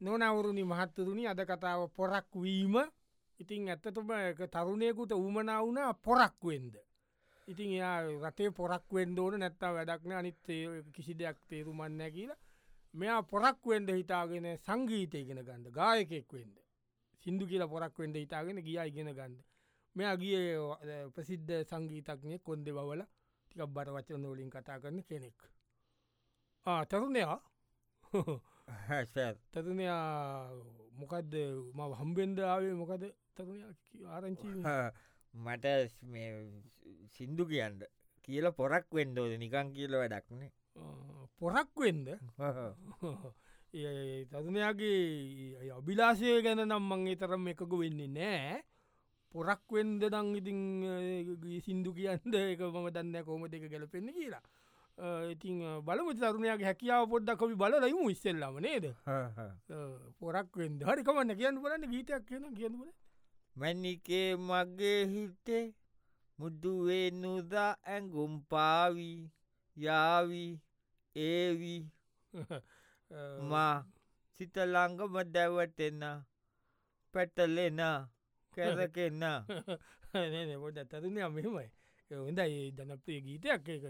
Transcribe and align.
නොනවුරුණි 0.00 0.64
මහත්තරුණි 0.64 1.26
අද 1.26 1.40
කතාව 1.42 1.90
පොරක් 1.90 2.28
වීම. 2.34 2.76
ඉතින් 3.40 3.68
ඇත්තතුම 3.68 4.10
එක 4.12 4.40
තරුණයකුට 4.48 5.12
උමනාවුන 5.12 5.78
පොරක්වෙන්ද. 6.02 6.74
ඉතින් 7.48 7.70
එයා 7.70 7.98
රටේ 8.22 8.50
පොරක් 8.50 8.86
වෙන්ඩ 8.90 9.18
ඕන 9.18 9.38
නැත්තා 9.38 9.72
වැඩක්න 9.72 10.12
අනිත් 10.12 10.48
ඒ 10.48 10.82
කිසි 10.92 11.14
දෙයක් 11.14 11.38
තේරුමන්න 11.48 12.02
කියලා. 12.10 12.40
මෙයා 12.94 13.22
පොරක් 13.24 13.60
වෙන්ඩ 13.64 13.90
හිතාගෙන 13.90 14.46
සංගීතය 14.58 15.24
ගෙන 15.24 15.40
ගන්ඩ 15.40 15.72
ගායකෙක් 15.72 16.32
වෙන්ඩ 16.32 16.56
සිින්දු 17.22 17.46
කියලා 17.46 17.68
පොරක් 17.68 17.98
වෙන්ඩ 17.98 18.16
හිතාගෙන 18.16 18.62
ගිය 18.62 18.78
ඉගෙන 18.82 19.10
ගන්ඩ 19.10 19.42
මෙයා 19.96 20.16
ගිය 20.16 20.36
ප්‍රසිද්ධ 21.14 21.52
සංගීතක්නය 21.64 22.38
කොන්ද 22.40 22.66
බවල 22.68 23.02
ටිකක් 23.02 23.68
බර 23.68 23.88
වචන 23.90 24.22
නෝලින් 24.22 24.50
කතා 24.50 24.78
කරන 24.80 25.02
කෙනෙක්. 25.02 25.38
තරුණයා? 26.86 27.38
තරුණයා 29.50 30.50
මොකක්ද 30.98 31.34
ම 31.74 31.80
හම්බෙන්දාවේ 31.92 32.74
මොකද 32.74 33.04
තරුණ 33.34 33.62
ආරංචි 34.08 34.48
මට 35.34 35.66
සින්දු 37.10 37.44
කියන්න 37.46 37.80
කියල 38.24 38.46
පොරක් 38.52 38.86
වෙන්ඩෝද 38.90 39.32
නිකං 39.36 39.72
කියල 39.72 39.92
වැඩක්නේ 39.94 40.52
පොරක් 41.40 41.72
වෙන්ද 41.76 42.08
තරුණයාගේ 44.30 45.70
අභිලාසය 45.70 46.42
ගැන 46.42 46.64
නම් 46.64 46.84
මංගේ 46.84 47.16
තරම් 47.16 47.48
එකක 47.48 47.72
වෙන්නේ 47.74 48.10
නෑ 48.10 48.62
පොරක් 49.32 49.64
වෙන්ද 49.70 50.02
දං 50.04 50.28
ඉතින් 50.34 50.60
සින්දු 51.60 51.90
කියන්ද 51.92 52.34
එක 52.34 52.60
මම 52.64 52.88
දන්න 52.90 53.24
කෝම 53.24 53.48
දෙක 53.48 53.64
ගැලපෙන්න 53.66 54.12
කියලා 54.12 54.44
ඉතින් 54.98 55.62
බලම 55.82 56.08
තරුණයාගේ 56.14 56.64
හැකියාව 56.64 57.08
පොඩ්ඩක් 57.08 57.38
කොි 57.38 57.54
බලලයිමු 57.54 58.10
ඉස්සෙල්ලම 58.10 58.58
නේද? 58.60 58.86
පොරක් 60.18 60.56
වෙන්ද? 60.56 60.82
හරිකමන්න 60.82 61.34
කියන්න 61.34 61.62
බලන්න 61.62 61.90
ගීතයක් 61.90 62.26
කියන 62.26 62.54
කියනබල 62.54 62.90
මැනිකේ 63.56 64.36
මගේ 64.38 65.00
හිතේ 65.06 65.66
මුදුවේ 66.38 67.10
නුදා 67.12 67.72
ඇඟුම් 67.84 68.42
පාවී 68.46 69.30
යාවී 69.76 70.52
ඒවී. 71.16 71.82
මා 73.50 73.84
සිතලංගම 74.40 75.14
දැවටෙන්න 75.26 76.02
පැටලෙන 77.14 77.80
කැරකෙන්න 78.54 79.22
පොඩ 80.62 80.78
තරුණය 80.90 81.20
මෙමයි 81.26 81.66
හොඳයි 82.16 82.72
ජනප්‍රිය 82.78 83.20
ගීතයක් 83.26 83.68
ඒක 83.68 83.84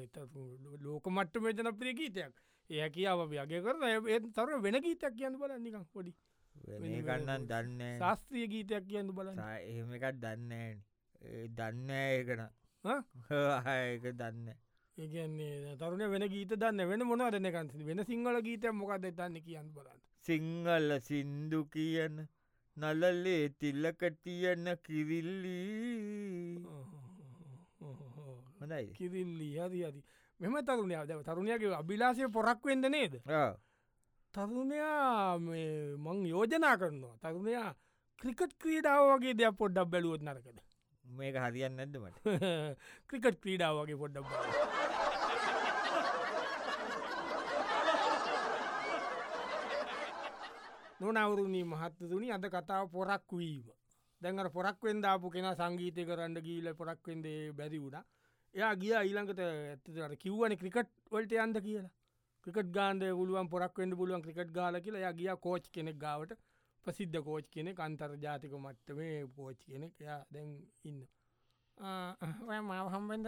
ලෝක 0.80 1.06
මට්ටම 1.16 1.46
ජනප්‍රිය 1.52 1.94
ගීතයක්. 2.00 2.34
ඒ 2.70 2.88
කියාව 2.90 3.20
වගේ 3.30 3.60
කරන 3.64 3.82
ඒ 3.88 4.20
තර 4.36 4.50
වෙන 4.66 4.80
ගීතයක් 4.84 5.14
කියන්න 5.18 5.38
බල 5.40 5.52
නිකම් 5.60 5.84
පොඩි. 5.92 6.12
ගන්නන් 7.06 7.46
දන්න 7.48 7.80
ශස්ත්‍රිය 8.00 8.46
ගීතයක් 8.52 8.84
කියන්න 8.90 9.14
බල 9.16 9.32
එහෙම 9.38 9.96
එකත් 9.96 10.20
දන්න 10.22 10.52
දන්න 11.56 11.90
ඒකන 11.96 12.44
ඒක 12.84 14.04
දන්න 14.20 14.48
ඒන්නේ 14.98 15.76
තරුණ 15.76 16.04
වෙන 16.12 16.26
ගීත 16.34 16.54
දන්න 16.54 16.88
වෙන 16.90 17.04
මොනවදන 17.10 17.50
කන්සි 17.56 17.86
වෙන 17.86 18.04
සිංහල 18.10 18.40
ගීතය 18.46 18.72
මොකද 18.72 19.06
දන්න 19.10 19.36
කියන්න 19.42 19.68
බලන්න. 19.76 20.00
සිංහල 20.26 20.88
සින්දු 21.08 21.60
කියන 21.74 22.16
නලල්ලේ 22.76 23.48
තිල්ලක 23.60 24.02
තියන්න 24.22 24.70
කිරිල්ලී 24.86 26.58
හොඳයි 28.64 28.92
කිරිල්ලි 28.92 29.48
හරි 29.58 29.80
හරි. 29.82 30.00
මෙම 30.40 30.54
තරුණයා 30.62 31.06
දැව 31.06 31.22
තරුණයගේ 31.22 31.74
අභිලාසය 31.74 32.28
පොරක් 32.30 32.60
වෙන්ද 32.62 32.84
නේද? 32.88 33.14
තරුණයා 34.34 35.38
මං 35.38 36.18
යෝජනා 36.26 36.76
කරනවා. 36.76 37.16
තරුණයා 37.22 37.70
ක්‍රිකට් 38.18 38.52
ක්‍රීඩාව 38.58 39.02
වගේ 39.10 39.34
දෙයක් 39.34 39.56
පොඩ්ඩක් 39.56 39.90
බැලුවොත් 39.90 40.22
නරකද? 40.22 40.58
මේක 41.04 41.36
හරියන්න 41.36 41.76
නැද්ද 41.76 41.96
මට? 41.98 42.16
ක්‍රිකට් 43.08 43.38
ක්‍රීඩාව 43.40 43.74
වගේ 43.78 43.96
පොඩ්ඩක් 43.96 44.26
නොනවරුණී 51.00 51.64
මහත්තතුනි 51.66 52.28
අද 52.32 52.44
කතාව 52.48 52.84
පොරක් 52.88 53.28
වීම. 53.32 53.66
දැඟට 54.22 54.52
පොරක්වෙන්දාපු 54.52 55.30
කෙන 55.30 55.48
සංගීතය 55.52 56.02
කරන්න 56.06 56.36
ගීල 56.40 56.66
පොරක්වෙන්දේ 56.74 57.52
බැරි 57.52 57.78
වුණ 57.78 58.04
එයා 58.54 58.74
ගිය 58.82 58.94
ඊළඟට 59.00 59.40
ඇත්තට 59.44 60.18
කිව්වන 60.24 60.56
ක්‍රිකට් 60.62 60.90
වලට 61.12 61.32
යන්ද 61.44 61.60
කියලා. 61.66 61.92
ක්‍රිකට් 62.46 62.70
ගාන්ද 62.76 63.02
ගුලුවන් 63.20 63.48
පොරක්වෙන්ඩ 63.54 63.96
පුළුවන් 64.00 64.24
ක්‍රිකට් 64.26 64.52
ගාල 64.58 64.80
කියලා. 64.84 65.10
ය 65.10 65.14
ගිය 65.20 65.36
කෝච් 65.46 65.64
කෙනෙක් 65.76 65.98
ගාවට. 66.04 66.36
ප්‍රසිද්ධ 66.84 67.18
කෝච් 67.28 67.46
කෙනෙ 67.54 67.74
අන්තර් 67.86 68.10
ජාතික 68.24 68.52
මට්ටමේ 68.58 69.16
පෝච් 69.36 69.58
කෙනෙක්. 69.70 69.94
යා 70.08 70.20
දැන් 70.30 70.50
ඉන්න. 70.84 71.00
මාව 72.70 72.86
හම්බෙන්ද? 72.94 73.26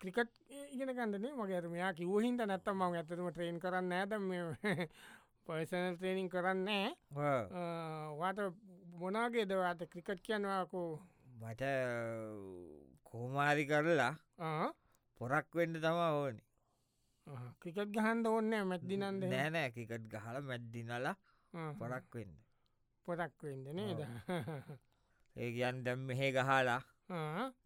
ක්‍රිකට් 0.00 0.34
ඉගෙන 0.74 0.90
කන්නනේ 0.96 1.32
මගේ 1.38 1.60
මෙයා 1.68 1.92
කිවහින්ට 1.92 2.42
නැත්තම 2.46 2.76
ම 2.76 2.98
ඇතම 2.98 3.30
ට්‍රේන් 3.30 3.58
කරන්න 3.64 3.92
ඇද 3.92 4.12
පර්සනල් 5.46 5.96
ට්‍රේනිින් 5.96 6.30
කරන්නේ 6.34 6.86
වාට 8.20 8.40
මොනාගේ 9.00 9.44
දවාට 9.50 9.82
ක්‍රිකට් 9.92 10.20
කියනවාකෝ 10.26 10.90
මට 11.40 11.62
කෝමාරි 13.08 13.64
කරලා 13.70 14.14
පොරක් 15.20 15.48
වෙන්ඩ 15.58 15.76
තම 15.84 15.98
ඕනි. 16.04 16.42
ක්‍රිකට් 17.60 17.90
ගහන්ඩ 17.96 18.26
ඕන්න 18.30 18.54
මැත්දිනන්ද 18.70 19.24
නෑනෑ 19.32 19.70
කිකට් 19.76 20.06
ගහල 20.12 20.36
මැද්දිනලා 20.50 21.16
පොරක් 21.80 22.14
වෙන්න. 22.18 22.34
පොරක් 23.06 23.36
වෙන්ද 23.48 23.66
නේද? 23.78 24.00
ඒ 25.36 25.50
කියන් 25.56 25.84
දැම් 25.84 26.00
මෙහෙ 26.08 26.28
ගහලා 26.36 26.80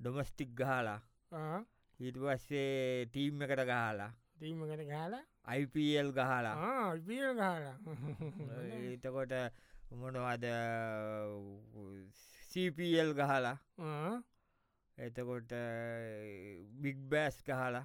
ඩොමස්ටික් 0.01 0.51
ගහලා 0.61 1.01
ඊට 2.01 2.19
පස්සේ 2.23 3.07
ටීම් 3.11 3.43
එකට 3.47 3.65
ගහලා 3.71 4.11
ටීමකට 4.37 4.83
ගාලා 4.93 5.25
අයිපල් 5.53 6.09
ගහලා. 6.19 6.55
ගාලා 7.41 7.77
එතකොට 8.95 9.35
මොනවද 10.01 10.45
සපල් 12.55 13.11
ගහලා. 13.15 13.57
එතකොට 14.99 15.53
බිග් 16.83 16.99
බෑස් 17.11 17.43
ගහලා. 17.43 17.85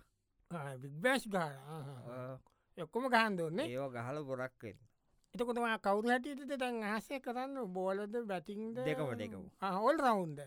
බිග්බෑස් 0.77 1.25
ගාලා 1.27 2.37
එක්කොම 2.77 3.05
ගහන්දන්නේ 3.07 3.65
ඒව 3.67 3.91
ගහල 3.95 4.17
පොරක්වෙන් 4.25 4.77
එතකොටම 5.35 5.67
කවුරු 5.79 6.09
හැටියට 6.09 6.53
තැන් 6.55 6.77
ආසය 6.85 7.19
කරන්න 7.19 7.57
බෝලද 7.69 8.15
බැටිංද 8.25 8.79
දෙකම 8.79 9.11
දෙකම. 9.15 9.43
හොල් 9.77 9.97
රවුන්ද 9.99 10.39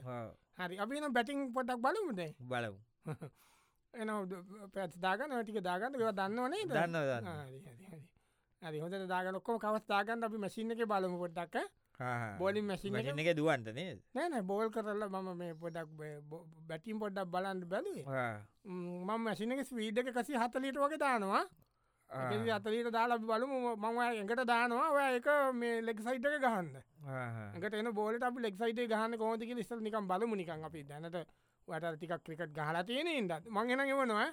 හරි. 0.58 0.78
අපි 0.78 1.00
බැටිං 1.10 1.52
පොටක් 1.52 1.78
බලමුද 1.78 2.20
බලමු 2.46 2.80
එන 3.94 4.10
පැත් 4.72 4.98
දාගන්න 4.98 5.38
ටික 5.38 5.60
දාගන්න. 5.60 5.94
ඒව 5.96 6.12
දන්නවනේ 6.12 6.64
දන්න 6.68 7.30
හරි 8.62 8.78
හොඳ 8.78 8.98
දාගන 9.06 9.38
ඔක්කොම 9.38 9.58
කවස් 9.58 9.86
දාගන්න 9.86 10.24
අපි 10.24 10.38
මසින්න 10.38 10.74
එක 10.74 10.84
බලමු 10.86 11.18
පොට්ටක් 11.18 11.56
බෝලින් 12.38 12.64
මැසින 12.66 12.94
එක? 12.96 13.36
දුවන්ටනේ 13.36 13.98
නෑන 14.14 14.46
බෝල් 14.46 14.70
කරල්ල 14.70 15.08
මම 15.08 15.28
මේ 15.40 15.54
පොඩක් 15.54 15.88
බැටිම් 16.68 16.98
පොඩ්ඩක් 17.02 17.30
බලන්න 17.34 17.60
බැලුවේ. 17.72 18.04
මම 18.64 19.10
මැසින 19.26 19.52
එක 19.52 19.66
ස්වීඩක 19.66 20.14
කසි 20.16 20.38
හතලීට 20.42 20.80
වගේ 20.84 20.98
දානවා. 21.04 21.44
අතලීට 22.56 22.90
දාලා 22.92 23.18
බලමු. 23.18 23.76
මම 23.76 24.00
එකට 24.22 24.44
දානවා. 24.52 24.88
ඔය 24.96 25.16
එක 25.18 25.28
මේ 25.60 25.80
ලෙක් 25.88 26.00
සයිටක 26.06 26.36
ගහන්න. 26.44 26.74
එකට 27.56 27.74
එන 27.74 27.92
බෝලට 28.00 28.22
අපි 28.28 28.42
ලෙක් 28.46 28.56
සයිට 28.62 28.80
ගහන්න 28.92 29.18
කෝතික 29.18 29.54
ස්සල් 29.64 29.80
නිකම් 29.88 30.08
බලමු 30.10 30.36
නිකන් 30.36 30.64
අපි. 30.70 30.84
දැනට 30.90 31.16
වට 31.68 31.94
ටිකක් 31.96 32.24
ක්‍රිකට් 32.26 32.54
ගහලා 32.58 32.84
තියෙන 32.84 33.08
ඉදත් 33.12 33.48
මංගෙන 33.48 33.80
එවනවා. 33.86 34.28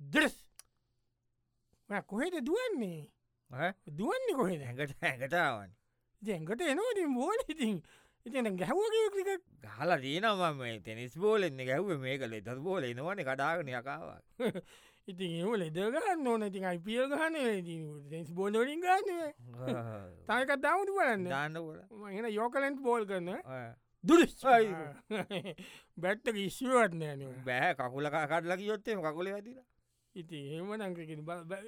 දෙස් 0.00 0.36
කොහෙද 2.10 2.34
දුවන්නේ? 2.48 3.10
දුවන්නේ 3.98 4.36
කොහෙද? 4.40 4.60
ඇඟට 4.62 5.32
ඇඟටාවන් 6.22 6.54
ජැඟට 6.54 6.62
එනවතින් 6.62 7.14
බෝල. 7.14 7.38
ඉතින් 7.48 7.82
ඉතින 8.26 8.56
ගැහ්වගේ 8.56 9.10
ක්‍රිකට්. 9.10 9.44
ගහලා 9.62 9.98
දීනම 9.98 10.58
මේ 10.58 10.80
තෙනිස් 10.80 11.16
බෝලෙන්න 11.16 11.66
ගැහ්ව 11.66 11.92
මේ 11.98 12.18
කළ 12.18 12.34
එතත් 12.34 12.58
බෝල 12.60 12.82
එනවන 12.82 13.22
කඩාගන 13.22 13.68
යකාවා 13.70 14.20
ඉතින් 15.08 15.30
ඒම 15.32 15.54
ලෙදගන්න 15.54 16.26
ඕන. 16.26 16.42
ඉතින් 16.42 16.64
අයිපිය 16.64 17.06
ගහන 17.08 17.36
ස් 18.20 18.32
බෝලෝලින් 18.32 18.80
ගන්න 18.80 19.32
තයකත් 20.26 20.58
දවුතු 20.58 20.98
බලන්න. 20.98 21.24
දාන්නකොට 21.26 22.10
එන 22.10 22.30
යෝකලෙන්ට් 22.30 22.82
බෝල් 22.82 23.06
කරන. 23.06 23.32
දුරස්යි 24.04 24.70
බැට්ටක 26.02 26.38
ඉස්ුවත් 26.38 26.94
නෑන 26.94 27.26
බෑ 27.44 27.74
කකුල 27.74 28.08
කටලා 28.08 28.56
කියොත්තේ 28.56 28.96
කකුල 28.98 29.28
ඇතින 29.28 29.58
ඉති 30.14 30.38
ඒම 30.54 30.72
නංකකින් 30.76 31.22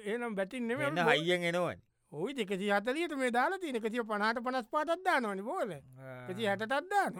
ඒනම් 0.05 0.35
බැටින් 0.35 0.67
නෙම 0.67 0.81
එන්න 0.81 0.99
හයියෙන් 1.09 1.43
එනවන් 1.51 1.79
ඔයි 2.11 2.33
දෙකසි 2.33 2.71
අතලියට 2.71 3.15
මේ 3.17 3.31
දාලා 3.31 3.59
තින 3.59 3.75
එකසිය 3.75 4.03
පනාට 4.03 4.39
පනස් 4.45 4.67
පාටත්දා 4.71 5.19
නොනි 5.19 5.41
බෝල. 5.41 5.71
කසි 6.27 6.45
හැටත්දාන 6.45 7.13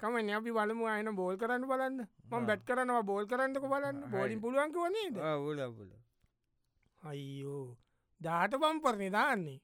කමන 0.00 0.30
අපි 0.38 0.52
බලමු 0.52 0.86
අයන 0.86 1.14
බෝල් 1.16 1.36
කරන්න 1.36 1.64
බලන්න. 1.70 1.96
මම 2.30 2.46
බැට් 2.46 2.62
කරනවා 2.68 3.02
බෝල් 3.02 3.26
කරන්නක 3.26 3.64
බලන්න. 3.72 4.04
බෝලින් 4.10 4.40
පුළුවන්ක 4.40 4.76
වනේද 4.84 5.16
අයියෝ. 7.02 7.76
දාට 8.20 8.54
බම්පරණි 8.62 9.10
දාන්නේ. 9.10 9.60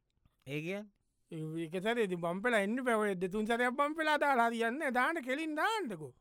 ඒගන් 0.46 0.88
ඒකසර 1.30 2.02
ති 2.08 2.16
බම්පල 2.16 2.54
එන්න 2.54 2.84
පැව 2.84 3.06
දෙතුන් 3.20 3.46
සරයක් 3.46 3.76
බම්පලා 3.78 4.18
දාලා 4.18 4.50
තියන්න 4.50 4.82
දාන 4.94 5.22
කෙලින් 5.28 5.54
දාන්නකෝ. 5.60 6.12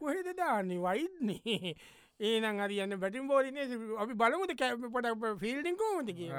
කොහෙද 0.00 0.28
දාන්නේ? 0.36 0.78
වයිත්න්නේ 0.78 1.74
ඒනම් 2.20 2.60
අරියන්න 2.66 2.98
බැටිම් 3.04 3.32
බෝලිනේ 3.32 3.66
අපි 4.04 4.18
බලමුද 4.22 4.54
කැපට 4.60 5.40
ෆිල්ඩිං 5.42 5.80
කෝමති 5.82 6.18
කිය 6.20 6.30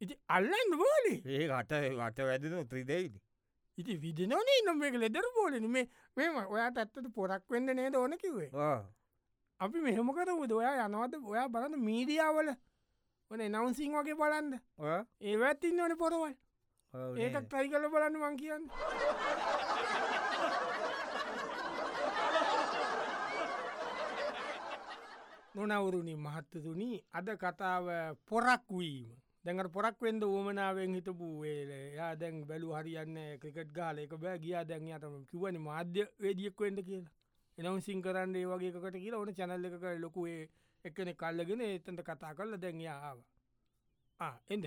ඉති 0.00 0.18
අල්ලන්න 0.38 0.74
බෝලි 0.82 1.14
ඒ 1.36 1.46
කට 1.52 1.84
වට 2.00 2.28
වැදන 2.30 2.58
ත්‍රිදයිද 2.72 3.14
ඉති 3.78 4.00
විදිනනේ 4.02 4.58
නොම 4.66 4.84
එක 4.90 5.00
ලෙදර 5.04 5.30
බෝලන 5.38 5.70
මේ 5.78 5.88
මෙම 6.16 6.42
ඔයාට 6.44 6.84
ඇත්තට 6.84 7.08
පොරක් 7.16 7.56
වෙන්න 7.56 7.76
නේද 7.80 8.02
ඕන 8.02 8.18
කිවේ 8.18 8.50
අපි 9.60 9.80
මෙහෙම 9.80 10.08
කරමුද? 10.14 10.52
ඔයා 10.52 10.86
යනවද? 10.86 11.14
ඔයා 11.24 11.48
බලන්න 11.48 11.78
මීඩියාවල. 11.80 12.48
ඕන 13.30 13.42
නවන්සිං 13.48 13.92
වගේ 13.96 14.16
බලන්න. 14.20 14.58
ඒ 15.20 15.36
ඇත්තින්න 15.40 15.80
ඕන 15.80 15.96
පොරවල්. 15.98 16.34
ඒකත් 16.94 17.46
ටයි 17.46 17.70
කල 17.70 17.86
බලන්න 17.94 18.18
මං 18.20 18.36
කියන්න 18.36 18.64
නොනවුරුණි 25.54 26.14
මහත්තතුනි. 26.16 26.90
අද 27.12 27.28
කතාව 27.42 27.86
පොරක් 28.28 28.64
වීම. 28.70 29.10
දැඟට 29.44 29.72
පොරක් 29.72 29.98
වෙන්ද 30.00 30.22
ඕමනාවෙන් 30.24 30.94
හිටපු 30.94 31.28
යා 31.44 32.14
දැන් 32.16 32.46
බැලු 32.48 32.72
හරියන්න 32.72 33.18
ක්‍රිකට් 33.40 33.70
ගාල 33.72 33.98
එක 33.98 34.14
බෑ 34.16 34.38
ගියා. 34.38 34.64
දැන් 34.64 34.92
අතම 34.92 35.14
කිවන 35.30 35.60
මාධ්‍ය 35.68 36.02
වේදියෙක් 36.18 36.60
වෙන්ඩ 36.60 36.80
කියලා. 36.88 37.14
එනම් 37.58 37.80
සිං 37.80 38.02
කරන්න 38.02 38.36
ඒ 38.36 38.46
වගේකට 38.50 38.96
කියලා 39.02 39.20
ඕන 39.20 39.34
චැනල්ල 39.34 39.66
එක 39.68 39.84
ලොකුවේ 40.00 40.48
එකන 40.84 41.10
කල්ලගෙන 41.20 41.60
එතන්ට 41.66 42.02
කතා 42.08 42.34
කරල 42.38 42.56
දැන්යාව 42.62 43.18
එන්ද 44.54 44.66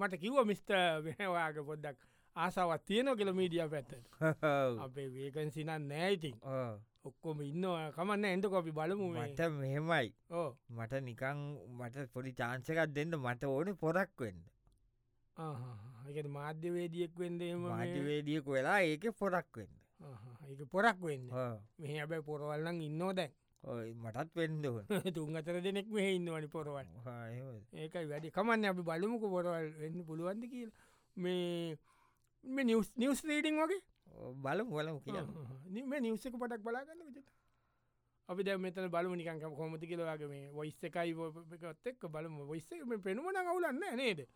මට 0.00 0.18
කිව්ව 0.22 0.42
මිස්ට 0.44 0.70
වෙනවාග 1.04 1.60
පොද්දක් 1.68 2.00
ආසාවත් 2.36 2.84
තියන 2.84 3.08
කියල 3.18 3.32
මීඩිය 3.32 3.68
පැත්ත 3.68 3.92
අපේ 4.84 5.08
වේකන් 5.10 5.50
සිනන් 5.50 5.72
නෑයිතින් 5.88 6.36
ඔක්කොම 7.04 7.40
ඉන්න 7.42 7.64
කමන්න 7.94 8.26
එන්ට 8.26 8.48
කොපි 8.50 8.72
බලමු 8.72 9.06
මට 9.12 9.48
මෙහෙමයි. 9.52 10.08
ඕ 10.30 10.50
මට 10.70 11.00
නිකං 11.02 11.40
මට 11.78 12.06
පොඩි 12.12 12.32
චාන්සකත් 12.34 12.92
දෙන්න 12.92 13.16
මට 13.16 13.44
ඕන 13.46 13.72
පොරක් 13.76 14.12
වෙන්න. 14.18 14.42
එක 16.10 16.28
මාධ්‍යවේදියෙක් 16.28 17.16
වෙන්දේම 17.16 17.64
මාධ්‍යවේදියෙක් 17.64 18.46
වෙලා 18.48 18.80
ඒක 18.82 19.08
පොරක් 19.14 19.50
වෙන්න. 19.56 19.72
ඒක 20.48 20.62
පොරක් 20.68 21.00
වෙන්න. 21.00 21.26
මෙහ 21.78 21.96
ඇබැයි 21.96 22.26
පොරවල්ලං 22.30 22.82
ඉන්නෝ 22.82 23.12
දැන්. 23.12 23.32
මටත් 23.96 24.36
වෙන්ඩ 24.36 24.66
තුන් 25.14 25.36
අතර 25.36 25.62
දෙනෙක් 25.62 25.88
මෙහ 25.88 26.08
ඉන්නවනි 26.10 26.48
පොරවල්. 26.48 26.86
ඒකයි 27.74 28.06
වැඩි. 28.12 28.30
කමන්න 28.30 28.72
අපි 28.72 28.82
බලමුක 28.82 29.24
පොරවල් 29.30 29.72
වෙන්න 29.80 30.04
පුළුවන්ද 30.04 30.50
කියල. 30.50 30.70
මේ 31.16 31.76
නිවස් 32.46 32.92
නිවස් 32.96 33.22
රීඩිං 33.24 33.56
වගේ? 33.56 33.80
බලමු 34.36 34.70
බලමු 34.72 35.00
කිය 35.00 35.84
මේ 35.84 36.00
නිවසක 36.00 36.32
පටක් 36.32 36.62
බලාගන්න 36.62 37.02
විට 37.06 37.28
අපි 38.28 38.42
දැ 38.42 38.56
මෙතන 38.58 38.88
බලම 38.88 39.14
නිකං 39.14 39.40
කොමති 39.54 39.86
කියලවාගේ 39.86 40.28
මේ 40.28 40.50
වයිස්ස 40.52 40.84
එකයි 40.84 41.14
ත් 41.74 41.86
එක් 41.86 42.06
බලම 42.08 42.36
වයිස්ස 42.48 42.68
පෙනුමන 43.02 43.40
කවුලන්න 43.44 43.80
නේද? 43.96 44.26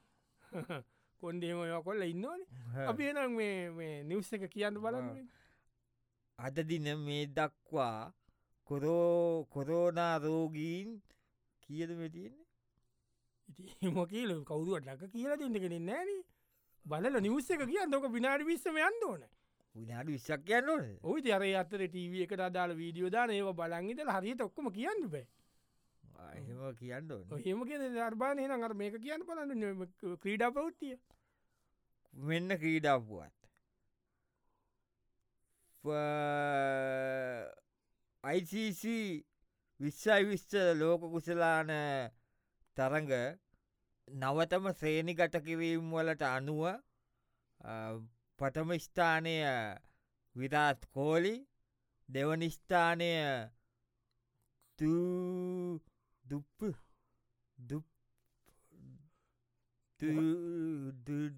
කොන්ඩේම 1.23 1.83
කොල්ල 1.85 2.03
ඉන්නවන. 2.05 2.41
අපි 2.87 3.11
එනම් 3.11 3.37
මේ 3.77 4.03
නිවස්ස 4.05 4.33
එක 4.33 4.49
කියන්න 4.49 4.81
බලන්න 4.81 5.29
අද 6.39 6.57
දින 6.65 6.89
මේ 6.99 7.27
දක්වා 7.29 8.13
කොරෝ 8.69 9.47
කොරෝනා 9.47 10.19
රෝගීන් 10.19 11.03
කියද 11.63 11.91
මෙතියන්නේ 11.99 12.47
ඉති 13.49 13.91
මොකීල 13.91 14.31
කවුරුවට 14.45 14.87
ලක 14.87 15.11
කියලා 15.13 15.37
දෙන්නකෙන 15.37 15.75
නෑන 15.83 16.11
බලල 16.91 17.21
නිවස්ස 17.21 17.51
එක 17.51 17.67
කියන්න 17.67 17.95
ොක 17.95 18.09
විනාඩි 18.13 18.45
විස්සම 18.45 18.79
යන්න 18.79 19.05
ඕන. 19.09 19.27
විනාඩි 19.75 20.17
විස්සක් 20.17 20.47
කියන්න 20.47 20.69
ඕන 20.69 20.87
ඔයි 21.05 21.33
අර 21.33 21.45
අතර 21.57 21.85
ටව 21.87 22.25
එකට 22.25 22.41
අදාල 22.43 22.77
වීඩියෝ 22.77 23.11
දාන 23.11 23.31
ඒව 23.33 23.53
බලංගිත 23.55 24.07
හරියට 24.09 24.43
ඔක්කම 24.43 24.73
කියන්න 24.73 25.07
බෑ. 25.09 25.27
එහෙම 26.31 26.77
කියන්න 26.77 27.11
හෙම 27.45 27.61
කිය 27.65 27.79
ධර්බානය 27.81 28.47
නඟර 28.47 28.75
මේක 28.77 28.97
කියන්න 29.01 29.27
බලන්න 29.27 29.87
ක්‍රීඩා 30.19 30.51
පෞත්තිය 30.53 30.97
මෙන්න 32.15 32.57
ක්‍රීඩාපුුවත් 32.59 33.41
ICC 38.25 38.83
විශ්සයි 39.81 40.25
විශ්ච 40.25 40.53
ලෝක 40.77 41.03
කුසලාන 41.09 41.71
තරඟ 42.77 43.13
නවතම 44.13 44.67
ශ්‍රේණිගත 44.73 45.37
කිරීම් 45.41 45.93
වලට 45.93 46.23
අනුව 46.29 46.65
පටම 48.39 48.71
ස්ථානය 48.79 49.37
විරාත් 50.37 50.81
කෝලි 50.89 51.35
දෙවනිස්ථානය 52.09 53.11
දුප්ප 56.25 56.59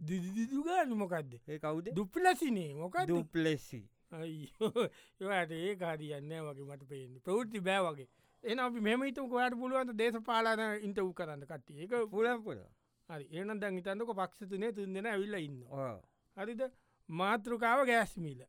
දිදුගාන 0.02 0.90
මොකක්ද 0.94 1.32
ඒ 1.44 1.58
කවුද? 1.58 1.86
දුප්ලසිනේ 1.92 2.74
මොක 2.74 2.96
දුප්ලෙසි 3.06 3.82
ඒවාට 4.12 5.50
ඒ 5.52 5.74
කාරියන්න 5.76 6.32
වගේ 6.40 6.66
මට 6.66 6.88
පේන්න. 6.88 7.20
ප්‍රෘති 7.20 7.60
බෑ 7.60 7.82
වගේ 7.86 8.08
එන 8.44 8.58
අපි 8.58 8.80
මෙම 8.86 9.02
හිතු 9.08 9.28
කොයාට 9.32 9.58
පුළුවන්ට 9.62 9.98
දේශ 10.00 10.18
පාලාන 10.28 10.62
ඉන්ට 10.86 10.98
වූ 11.04 11.14
කරන්න 11.18 11.44
කට්ටිය. 11.50 11.84
එක 11.84 11.92
පුලන් 12.14 12.42
පුල 12.46 12.58
හරි. 13.08 13.24
ඒන 13.36 13.60
දැන් 13.60 13.78
හිතන්නක 13.78 14.10
පක්ෂතුනේ 14.20 14.72
තුන්දෙන 14.78 15.06
ඇවිල්ල 15.12 15.38
ඉන්න 15.38 15.60
හරිද? 16.36 16.62
මාතෘකාව 17.08 17.86
ගෑස්මිල 17.90 18.42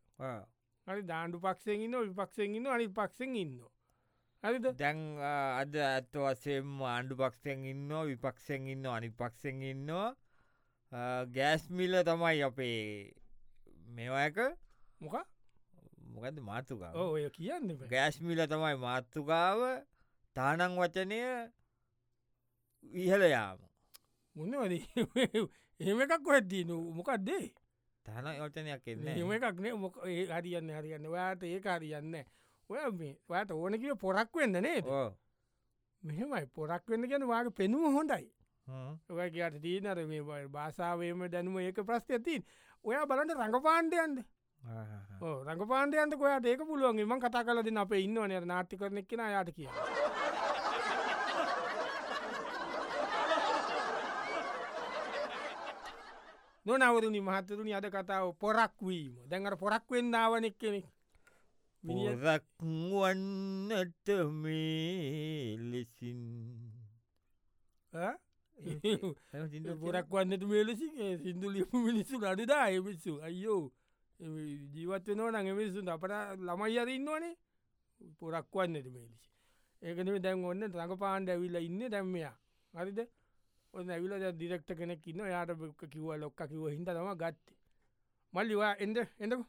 හරි 0.88 1.04
දාණ්ඩු 1.12 1.40
පක්ෂෙන් 1.46 1.86
ඉන්න 1.86 2.00
විපක්ෂෙන් 2.10 2.56
ඉන්න 2.60 2.68
අනි 2.76 2.88
පක්ෂෙන් 3.00 3.36
ඉන්න 3.44 3.56
හරිද? 4.44 4.66
දැන් 4.82 5.00
අද 5.62 5.76
ඇත්ත 5.88 6.20
වසෙම් 6.26 6.82
ආණ්ඩු 6.94 7.16
පක්ෂෙන් 7.22 7.66
ඉන්න 7.74 7.92
විපක්ෂෙන් 8.10 8.68
ඉන්න 8.76 8.86
අනි 8.96 9.10
පක්ෂෙන් 9.22 9.62
ඉන්නවා. 9.72 10.10
ගෑස්මිල 11.36 11.96
තමයි 12.10 12.42
අපේ 12.50 13.14
මේවායක 13.96 14.38
මොක 15.02 15.16
මොකද 16.14 16.40
මාතුකාව? 16.50 16.96
ඔය 16.96 17.30
කියන්න 17.38 17.74
ගෑස්මිල 17.92 18.42
තමයි 18.48 18.78
මාතෘකාව. 18.86 19.60
තානං 20.36 20.78
වචනය 20.80 21.20
ඉහල 23.04 23.24
යාම. 23.36 23.60
මොන්නවද 24.36 24.74
එහෙම 25.80 26.02
එකක් 26.06 26.22
කොහැත්දී 26.26 26.64
මොකක්දේ 26.98 27.50
තන 28.06 28.28
යෝචනයක් 28.38 28.88
එන්න 28.92 29.08
එම 29.08 29.32
එකක් 29.38 29.60
නේ 29.66 29.74
මොක 29.84 29.98
ඒ 30.06 30.26
හරියන්න 30.30 30.72
හරියන්න. 30.78 31.06
ඔයාට 31.14 31.44
ඒ 31.44 31.60
හරියන්න 31.60 32.16
ඔය 32.70 32.80
ඔයාට 33.30 33.52
ඕන 33.52 33.80
කිව 33.82 33.98
පොරක් 33.98 34.34
වෙන්න 34.36 34.62
නේද? 34.62 34.86
මෙහෙමයි. 36.04 36.46
පොරක් 36.56 36.84
වෙන්න 36.90 37.10
ගැන 37.10 37.28
වාගේ 37.34 37.58
පෙනුව 37.60 37.94
හොඳයි. 37.98 38.28
ඔය 39.10 39.30
කියට 39.32 39.62
තිීනර 39.62 40.00
මේ 40.08 40.48
භාසාාවේම 40.56 41.26
දැනුම 41.32 41.60
ඒක 41.60 41.80
ප්‍රස්ති 41.90 42.14
ඇතින් 42.18 42.46
ඔයා 42.86 43.06
බලට 43.08 43.36
රඟපාණ්ඩයන්ද 43.40 44.24
රඟපාන්ඩයන්ට 44.64 46.16
කොයාට 46.18 46.46
ඒක 46.46 46.62
පුළුවන්ගේ 46.64 47.06
මං 47.06 47.20
කතා 47.20 47.44
කලද 47.44 47.70
අප 47.78 47.92
ඉන්නවන 47.94 48.48
නාටි 48.48 48.78
කරනෙක් 48.78 49.08
කෙන 49.08 49.20
යාට 49.28 49.52
කිය 49.52 49.70
නොනවරුණි 56.66 57.22
මහත්තරුණි 57.22 57.74
අද 57.74 57.86
කතාව 57.86 58.28
පොරක් 58.40 58.76
වීම. 58.82 59.14
දැඟට 59.30 59.60
පොරක් 59.60 59.84
වෙන්නාවනෙක් 59.90 60.56
කෙනෙක් 60.58 60.86
පොරක් 61.84 62.46
වන්නට 62.62 64.08
මේ 64.34 65.58
ලෙසින් 65.62 66.22
පොරක් 69.82 70.08
වන්නට 70.10 70.44
මේලෙසි 70.46 70.88
සිින්දු 71.22 71.48
ලිපු 71.52 71.78
මිනිස්සු 71.80 72.16
අඩදා 72.26 72.68
එමිස්සු 72.70 73.20
අයෝ 73.22 73.64
ජීවත් 74.20 75.08
වෙනව 75.10 75.28
නඟ 75.32 75.56
මිනිසුන් 75.56 75.90
අපට 75.90 76.14
ළමයි 76.40 76.80
අරන්නවනේ 76.80 77.34
පොරක් 78.20 78.48
වන්නට 78.54 78.88
මේලිසි 78.90 79.30
ඒකනම 79.82 80.22
දැන් 80.22 80.46
ඔන්න 80.46 80.64
රඟ 80.70 80.96
පාන්ඩ 80.98 81.30
ඇවිල්ල 81.30 81.58
ඉන්න 81.60 81.82
දැම්මයා 81.90 82.36
හරිද 82.74 83.00
ඔන්න 83.74 83.90
ඇවිල 83.90 84.14
දිරෙක්ට 84.36 84.72
කෙනෙක් 84.76 85.08
ඉන්න 85.08 85.26
යාට 85.26 85.52
කිව 85.90 86.08
ලොක්ක 86.18 86.46
කිව 86.46 86.64
හිට 86.70 86.86
තම 86.88 87.12
ගත්තේ 87.16 87.60
මල්ලිවා 88.34 88.74
එන්ද 88.80 88.98
එඳක 89.20 89.42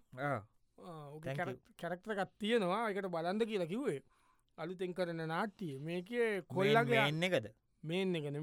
කැරක්ටරකත් 1.79 2.33
තියෙනවා 2.39 2.83
එකට 2.89 3.09
බලන්ද 3.09 3.47
කියලා 3.47 3.67
කිව්වේ 3.67 4.01
අලුතෙන් 4.59 4.95
කරන 4.95 5.23
නාට්ටිය 5.27 5.79
මේක 5.81 6.11
කොල්ලගේ 6.49 7.05
එන්න 7.05 7.23
එකද 7.23 7.47
මේන්න 7.83 8.17
එකන 8.17 8.41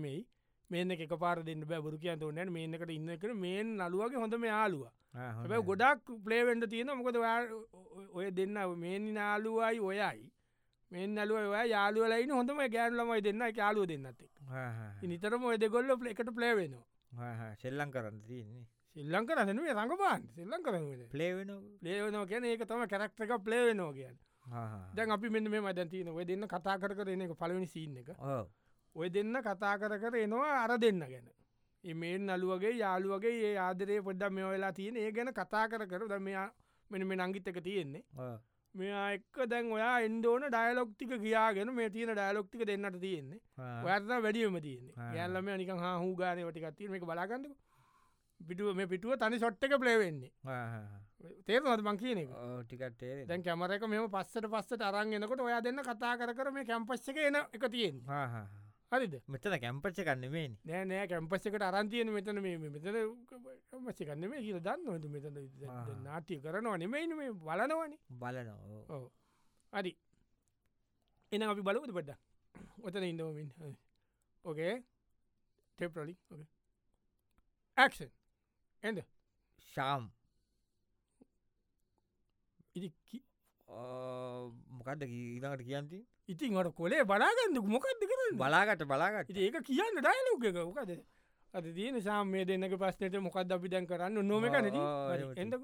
මෙයි 0.71 0.85
මේන 0.85 0.91
එක 0.91 1.13
පාර 1.19 1.37
දෙන්න 1.43 1.63
බැබරු 1.69 1.97
කියන්න 2.03 2.23
ඕනට 2.23 2.51
මේනකට 2.57 2.91
ඉන්න 2.97 3.13
කර 3.21 3.33
මේ 3.35 3.63
නලුවගේ 3.63 4.21
හොඳම 4.23 4.43
යාලුව 4.45 4.83
හැබ 5.13 5.53
ගොඩක් 5.69 6.11
පලේවෙන්ඩ 6.25 6.69
තියෙන 6.73 6.91
මොකද 6.97 7.17
ඔය 8.17 8.31
දෙන්න 8.31 8.59
මේ 8.83 8.99
නාලුවයි 8.99 9.79
ඔයයි. 9.79 10.29
මේ 10.91 11.07
නලුව 11.07 11.55
යාලුවලයින 11.73 12.31
හොඳම 12.31 12.61
ගෑන්ලමයි 12.75 13.21
දෙන්න 13.21 13.43
යාලුව 13.55 13.87
දෙන්නත් 13.87 14.21
නිතරම 15.03 15.43
ඔය 15.43 15.57
දෙගොල්ල 15.57 15.91
එකට 16.13 16.31
ප්ලේ 16.37 16.55
වෙනවා. 16.55 17.55
සෙල්ලං 17.61 17.91
කරන්න 17.91 18.21
තියන්නේ. 18.27 18.65
සිල්ලං 18.95 19.27
කරන්නේ 19.27 19.73
රඟපාන් 19.73 20.23
සිල්ලං 20.35 20.63
කරන 20.65 20.87
පලේවෙන 21.13 21.51
ලේවනෝ 21.81 22.25
කියන 22.25 22.45
ඒක 22.45 22.65
තම 22.65 22.83
කැරක්ටක 22.93 23.33
ප්ලේ 23.43 23.63
වෙනවා 23.67 23.93
කියන්න. 23.93 24.17
දැන් 24.95 25.11
අපි 25.11 25.29
මෙන්න 25.29 25.51
මේ 25.51 25.61
මදන් 25.61 25.89
තියන 25.89 26.09
ඔය 26.15 26.25
දෙන්න 26.25 26.47
කතා 26.47 26.79
කර 26.79 26.95
කරන 26.95 27.21
එක 27.27 27.35
පලවෙනි 27.43 27.67
සිීන්න 27.67 27.97
එක 28.01 28.09
ඔය 28.95 29.09
දෙන්න 29.09 29.35
කතා 29.41 29.77
කර 29.79 29.97
කර 29.99 30.15
එනවා 30.23 30.63
අර 30.63 30.77
දෙන්න 30.77 30.99
ගැන. 30.99 31.27
එමේන් 31.83 32.27
නලුවගේ 32.27 32.73
යාළුවගේ 32.77 33.35
ඒ 33.47 33.57
ආදරය 33.57 34.01
පොඩ්ඩ 34.01 34.31
මෙ 34.31 34.43
වෙලා 34.43 34.71
තියෙන 34.71 34.97
ඒ 34.97 35.11
ගැන 35.11 35.33
කතා 35.33 35.65
කර 35.67 35.85
කර 35.87 36.07
ද 36.07 36.19
මෙයා 36.19 36.47
මෙන 36.91 37.07
මේ 37.07 37.17
නංගිත 37.17 37.47
එක 37.47 37.59
තියෙන්නේ. 37.63 38.03
මෙයා 38.75 39.07
එක්ක 39.15 39.37
දැන් 39.47 39.71
ඔයා 39.71 39.95
එන්ඩෝන 40.01 40.47
ඩයලොක්තික 40.47 41.11
කියාගෙන 41.23 41.73
මේ 41.73 41.89
තියෙන 41.89 42.13
ඩයලොක්තික 42.13 42.65
දෙන්නට 42.67 42.99
තියෙන්නේ. 42.99 43.39
ඔයත්න 43.85 44.23
වැඩියම 44.25 44.61
තියන්නේ. 44.61 44.93
යල්ලම 45.17 45.51
නික 45.57 45.71
හූ 46.03 46.15
ගානය 46.15 46.47
වටිකත්තිය 46.47 46.89
මේ 46.89 46.99
බලාගන්නක. 47.01 47.55
පිටුව 48.39 48.75
මේ 48.75 48.87
පිටුව 48.87 49.15
තනි 49.21 49.39
සොට්ට 49.39 49.63
එක 49.63 49.73
ප්ලේවෙන්නේ 49.77 50.31
තේරනොද 51.45 51.83
බං 51.85 51.97
කියන 51.97 52.21
එක? 52.23 52.29
ටිකටේ 52.65 53.25
දැන් 53.29 53.43
කැමරක 53.43 53.83
මෙම 53.87 54.07
පස්සට 54.09 54.47
පස්සට 54.53 54.81
අරන්ගෙනකොට 54.81 55.43
ඔයා 55.47 55.61
දෙන්න 55.61 55.83
කතා 55.89 56.17
කර 56.17 56.51
මේ 56.51 56.65
කැම්පස්ස 56.65 57.11
එක 57.13 57.19
එන 57.27 57.37
එක 57.41 57.67
තියෙන් 57.75 58.01
හරිද? 58.91 59.13
මෙතන 59.27 59.53
කැම්පච්ච 59.63 59.99
කන්නමේ 60.07 60.47
නෑ 60.67 60.83
නෑ 60.85 61.07
කැම්පස් 61.11 61.45
එකට 61.47 61.65
අරන්තියන 61.69 62.11
මෙතන 62.15 62.41
මේ 62.45 62.57
මෙතන 62.63 62.97
කම්පස්ස 63.29 64.01
කන්න 64.07 64.29
මේ 64.31 64.41
කියල 64.45 64.59
දන්න 64.59 65.05
මෙතන 65.13 65.37
නාට්‍ය 66.07 66.39
කරනවා 66.45 66.77
නෙමයින 66.77 67.15
මේ 67.19 67.31
බලනවන. 67.45 67.93
බලනවා 68.21 68.99
හරි. 69.73 69.93
එන 71.31 71.41
අපි 71.43 71.61
බලපුද 71.61 71.93
පට්ට 71.97 72.19
ඔතන 72.83 73.03
ඉන්නවමින් 73.03 73.49
ඕකේ 74.45 74.73
ටෙප්‍රලි 75.77 76.15
ඇක්ෂන් 77.77 78.11
එද 78.83 78.97
ශාම්. 79.73 80.11
ඉති 82.75 83.19
මොකක්ද 84.77 85.03
ඊළඟට 85.07 85.63
කියන්ති 85.67 85.99
ඉතින් 86.31 86.57
අට 86.57 86.71
කොලේ 86.75 87.03
බලාගන්නක 87.05 87.67
මොකක්ද 87.75 88.03
කරන්න? 88.03 88.37
බලාගට 88.37 88.85
බලාගට 88.85 89.37
ඒක 89.37 89.57
කියන්න 89.63 89.99
ඩයිලෝක 89.99 90.43
එක. 90.45 90.57
මොකද? 90.69 90.91
අද 91.53 91.65
තියෙන 91.75 92.01
සාමය 92.01 92.45
දෙන්නක 92.45 92.75
පස්සනට 92.77 93.21
මොකක්ද 93.21 93.51
අපි 93.51 93.67
දැන් 93.69 93.87
කරන්න? 93.87 94.21
නොමක 94.23 94.51
නැති 94.51 94.81
එදක 95.37 95.63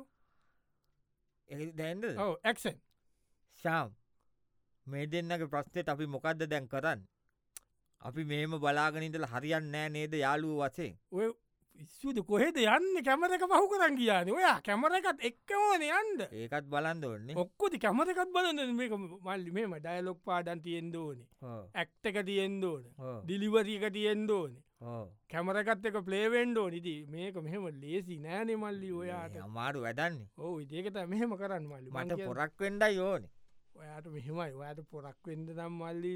දැන්ද 1.76 2.04
ඔව 2.18 2.34
ඇක්ෂන් 2.44 2.78
ශාම් 3.60 3.94
මේ 4.88 5.06
දෙන්නගේ 5.08 5.48
ප්‍රශ්නයට 5.48 5.90
අපි 5.90 6.06
මොකක්ද 6.08 6.44
දැන් 6.46 6.68
කරන්න? 6.68 7.00
අපි 8.02 8.24
මේම 8.24 8.52
බලාගනින්දල 8.60 9.26
හරියන්න 9.26 9.72
නෑ 9.72 9.90
නේද 9.90 10.14
යාලුව 10.16 10.60
වසේ 10.62 10.92
ඔය 11.12 11.32
ඉස්සුද 11.84 12.22
කොහෙද 12.30 12.58
යන්න? 12.58 13.02
කැමරක 13.08 13.48
පහු 13.54 13.66
කරන් 13.74 13.98
කියන්න 14.02 14.34
ඔයා 14.36 14.58
කැමරකත් 14.68 15.26
එක්කමෝන 15.32 15.88
යන්ද 15.90 16.28
ඒකත් 16.28 16.70
බලන්ද 16.76 17.10
ඔන්නේ 17.14 17.40
ඔක්කොති 17.46 17.82
කැමරකත් 17.88 18.32
බලන්න 18.38 18.78
මේක 18.78 18.96
මල්ලි 19.00 19.58
මේම 19.58 19.76
ඩයලොක් 19.82 20.24
පාඩන් 20.30 20.64
තියෙන් 20.68 20.94
දෝනේ 20.94 21.60
ඇක්ටක 21.84 22.24
තියෙන් 22.32 22.62
දෝන 22.62 22.88
දිලිවරික 23.28 23.92
තියෙන් 24.00 24.26
දෝනේ 24.32 24.64
කැමරකත් 25.32 25.86
එක 25.90 25.96
පලේවෙන්ඩෝ 26.06 26.68
නිති 26.70 26.94
මේක 27.14 27.36
මෙහෙම 27.46 27.66
ලේසි 27.82 28.18
නෑනෙ 28.26 28.56
මල්ලි 28.56 28.92
ඔයාට. 28.92 29.36
අමාරු 29.48 29.82
වැඩන්නේ. 29.86 30.28
ඕ 30.38 30.60
ඉදේකත 30.62 31.00
මෙහෙම 31.14 31.34
කරන්න 31.40 31.66
මල්ලි. 31.72 31.90
මට 31.92 32.26
පොරක් 32.28 32.54
වෙන්ඩයි 32.60 33.00
ඕනේ. 33.00 33.32
ඔයාට 33.76 34.06
මෙහෙමයි. 34.16 34.54
ඔයාට 34.60 34.82
පොරක් 34.92 35.18
වෙන්ඩ 35.28 35.50
නම් 35.56 35.74
මල්ලි 35.82 36.14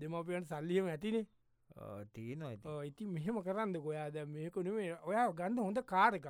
දෙමපියන් 0.00 0.48
සල්ලියම 0.50 0.88
ඇතිනේ 0.88 1.26
තියනවා 2.14 2.80
ඉති 2.84 3.06
මෙහෙම 3.08 3.42
කරන්න 3.42 3.76
ගොයාද 3.80 4.18
මේකුනේ 4.28 4.88
ඔයා 5.02 5.28
ගන්න 5.32 5.62
හොඳ 5.66 5.82
කාරක 5.86 6.26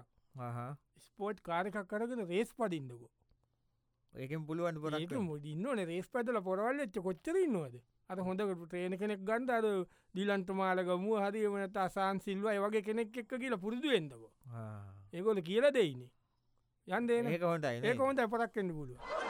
ස්පෝට් 1.00 1.40
කාරකක් 1.42 1.80
කරගෙන 1.86 2.28
රේස් 2.28 2.52
පඩින්දකෝ 2.54 3.10
ඒකෙන් 4.12 4.46
පුළුවන් 4.46 4.80
පොරක් 4.82 5.46
ඉන්නන 5.46 5.86
රේස් 5.86 6.08
පැදල 6.08 6.40
පොරවල් 6.42 6.84
එච්ච 6.84 7.00
කොච්චර 7.00 7.36
ඉන්නවද? 7.36 7.80
අත 8.10 8.18
හොඳ 8.20 8.40
ට්‍රේන 8.42 8.96
කෙනෙක් 8.98 9.20
ගන්ඩ 9.24 9.50
අද 9.50 9.66
දිලන්ට 10.14 10.50
මාලගමුව 10.52 11.20
හරිමනත 11.24 11.76
අසාන් 11.78 12.20
සිල්වයි 12.20 12.58
වගේ 12.58 12.82
කෙනෙක් 12.82 13.16
එක්ක 13.16 13.36
කියලා 13.36 13.62
පුරුදු 13.64 13.90
එෙන්දකෝ 13.90 14.30
ඒකොල 15.12 15.42
කියල 15.42 15.70
දෙයිනේ. 15.72 16.10
යන්ද 16.88 17.10
ඒක 17.10 17.42
හොඳයි 17.44 17.76
ඒක 17.84 18.00
හොඳ 18.00 18.26
පරක්කෙන්න්න 18.28 18.74
පුළුව 18.74 19.29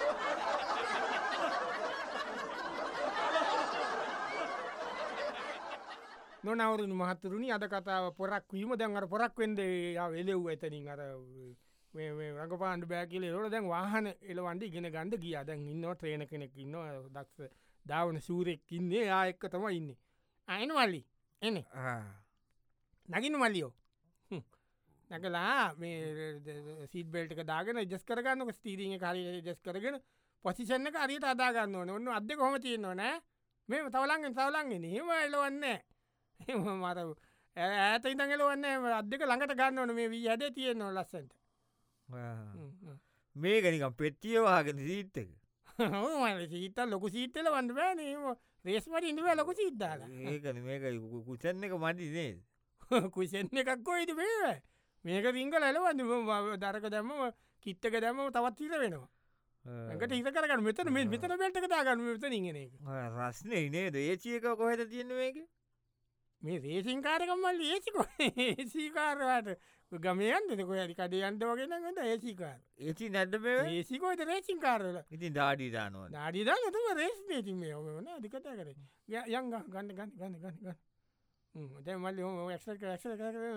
නොනවරුණු 6.45 6.95
මහත්තරුණි 7.03 7.53
අද 7.53 7.65
කතාව 7.73 8.15
පොරක් 8.19 8.53
වීම. 8.53 8.77
දැන් 8.77 8.97
අර 8.97 9.07
පොරක් 9.09 9.35
වෙන්ද 9.37 9.59
එලෙව් 9.59 10.47
ඇතනින් 10.49 10.89
අර 10.89 11.01
රඟ 11.95 12.59
පාන්ඩ 12.63 12.87
බෑකිල 12.93 13.25
රොල 13.33 13.51
දැන් 13.51 13.67
වාහන 13.69 14.07
එලවන්ඩ 14.31 14.63
ඉගෙන 14.63 14.87
ගන්ඩ 14.95 15.21
කිය 15.25 15.37
දැන් 15.49 15.67
ඉන්න 15.73 15.85
ත්‍රේණ 16.01 16.27
කෙනෙක් 16.31 16.57
ඉන්න 16.57 16.77
දක්ෂ 17.17 17.51
ධාවන 17.87 18.21
සූරෙක් 18.21 18.73
ඉන්නේ. 18.79 19.05
යා 19.07 19.27
එක්ක 19.33 19.51
තම 19.51 19.67
ඉන්න. 19.71 19.91
අයන 20.49 20.71
වල්ලි 20.79 21.03
එන. 21.43 21.65
නගින 23.09 23.39
මල්ලියෝ. 23.43 23.73
නැකලා 25.11 25.75
මේ 25.75 26.89
සිීබෙල්ට 26.93 27.43
දාගෙන 27.47 27.83
ජස් 27.83 28.05
කරගන්නක 28.09 28.55
ස්තීරීය 28.55 28.99
කාරය 28.99 29.23
ජස් 29.47 29.61
කරගෙන 29.61 29.97
පොසිෂන්න 30.45 30.93
කාරයට 30.93 31.25
අදාගන්න 31.25 31.75
ඕන. 31.75 31.91
ඔන්න 31.91 32.09
අද 32.09 32.31
කොම 32.39 32.55
තියෙන්නවා 32.63 32.95
නෑ 32.95 33.17
මේ 33.69 33.91
තවලන්ගෙන් 33.95 34.37
තවලන්ගෙන 34.39 34.85
හෙම 34.93 35.11
එලවන්නේ 35.17 35.79
මර 36.49 36.99
ඇත 37.57 38.05
ඉතඟලවන්න 38.05 38.65
අදක 38.93 39.23
ළඟට 39.23 39.55
ගන්න 39.55 39.79
ඕන 39.79 39.95
මේ 39.95 40.09
වී 40.09 40.27
හැඩ 40.27 40.47
තියෙන්නවා 40.55 40.93
ලස්සට 40.95 41.31
මේකනිකම් 43.37 43.95
පෙට්ටියවාගෙන 43.95 44.79
සීත්තක 44.81 45.29
සීත 46.53 46.79
ලොකු 46.87 47.09
සීතල 47.09 47.49
වන්න 47.49 47.75
බෑනීම 47.75 48.31
රේස්මට 48.65 49.05
ඉඳව 49.05 49.29
ලොකු 49.37 49.53
සිද්ධාල 49.55 50.01
ඒකන 50.05 50.63
මේක 50.63 50.83
කුසන්න 51.27 51.65
එක 51.65 51.77
මටි 51.77 52.09
නේද? 52.11 52.41
කුසෙන්න 53.15 53.49
එකක් 53.55 53.71
කොයිද 53.83 54.11
මේ 54.15 54.53
මේක 55.05 55.27
රිංගල 55.31 55.63
ඇලවන්න 55.63 56.59
දරක 56.59 56.91
දැම්ම 56.91 57.33
කිත්තක 57.67 57.97
දැම්ම 57.97 58.21
තවත් 58.31 58.61
හිර 58.61 58.75
වෙනවා. 58.75 59.09
ඇකට 59.65 60.13
හිත 60.13 60.29
කරගන්න. 60.29 60.63
මෙතන 60.63 60.93
මෙතන 60.93 61.37
බැට්ක 61.37 61.69
දාගන්න 61.69 62.03
මෙත 62.03 62.25
ඉගෙන 62.31 62.57
එක. 62.57 62.73
රස්නේ 63.15 63.69
නේද? 63.71 63.95
ඒචියක 63.97 64.49
කොහෙට 64.55 64.89
තියෙන 64.91 65.15
මේක 65.15 65.41
මේ 66.43 66.59
රේසින් 66.59 67.03
කාරකම්මල් 67.03 67.61
ඒසිකො 67.67 68.03
ඒසිකාරවාට 68.19 69.49
ගමයන්දක 69.93 70.71
ඇති 70.75 70.95
කඩයන්ට 70.95 71.43
වගෙනගට 71.45 71.99
ඒසිකාර 72.05 72.59
ඒචි 72.81 73.09
නැඩ 73.11 73.35
ඒසිකෝට 73.47 74.23
රේසින් 74.29 74.61
කාරල 74.61 75.01
ඉතින් 75.11 75.35
දාඩීදානවා 75.35 76.09
නාඩිදා 76.11 76.57
නතුම 76.61 76.87
රේස් 76.97 77.19
නේති 77.29 77.53
මේ 77.55 77.75
ඔමන 77.75 78.09
අධිකත 78.09 78.39
කර. 78.39 78.71
යංග 79.09 79.51
ගන්න 79.51 79.91
ගන්න 79.91 79.91
ගන්න 79.91 80.39
ගන්න 80.39 80.57
ගන්න. 80.63 80.79
දැමල්ලි 81.83 82.23
හොම. 82.23 82.39
ක්ෂ 82.49 82.79
ක්ෂ 82.79 83.05
හරි 83.05 83.51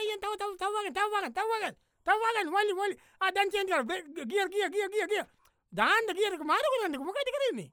හය 0.00 0.16
තව 0.18 0.32
තව 0.40 0.52
තවග 0.58 0.86
තවග 0.90 1.24
තවග 1.38 1.64
තවගන් 2.06 2.52
වලි 2.56 2.72
වලි 2.80 2.94
අදංචෙන් 3.20 3.66
ගිය 3.70 3.80
ගිය 4.26 4.44
ගිය 4.48 4.88
ගිය 4.90 5.06
ගිය 5.06 5.24
දාන්ට 5.72 6.10
කියරක 6.16 6.42
මාරු 6.44 6.68
කරන්නක 6.74 7.04
මොකයිට 7.06 7.34
කරන්නේ 7.36 7.70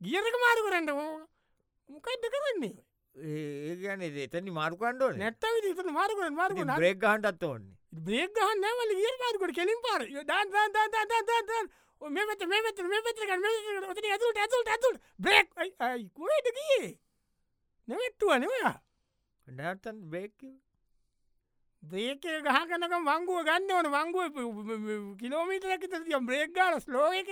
ගියරක 0.00 0.36
මාරු 0.44 0.60
කරන්න 0.66 0.90
මොකයිද 1.88 2.24
කරන්නේ? 2.34 2.76
ඒ 3.16 3.74
ගැන 3.82 4.00
එතනි 4.02 4.50
මාරුකන්ඩෝ 4.60 5.10
නැත්ත 5.22 5.44
විතන 5.66 5.90
මාරුකර 5.98 6.30
මාරු 6.38 6.52
බ්‍රේක් 6.78 6.98
ගහන්ටත් 7.04 7.44
ඕන්නේ 7.48 8.02
බ්‍රේක් 8.06 8.30
ගහන්න 8.38 8.62
නැවල 8.64 8.90
ගිය 9.00 9.12
මාරුකට 9.22 9.54
කෙලින් 9.58 9.80
පාර. 9.86 10.02
මේ 12.10 12.24
වෙත 12.28 12.42
මේ 12.52 12.62
වෙත 12.66 12.78
මේ 12.92 13.02
වෙත 13.06 13.18
ඔතන 13.90 14.06
ඇතුට 14.12 14.38
ඇතුට 14.44 14.68
ඇතුට 14.74 14.96
බ්‍රේක් 15.18 15.48
කුරට 16.16 16.48
ගියේ? 16.58 16.90
නැවැට්ටුව 17.88 18.32
නෙවයා? 18.38 18.74
නැත්තන් 19.46 19.96
බේක් 20.12 20.38
බ්‍රේක 21.82 22.24
ගහකනක 22.46 22.94
මංගුව 23.04 23.44
ගන්න 23.48 23.70
ඕන. 23.76 23.86
මංගුව 23.96 24.26
කිලෝමීටරකිත 25.20 25.94
බ්‍රේක් 26.28 26.50
ගාල 26.56 26.80
ස්ලෝ 26.80 27.12
එක 27.20 27.30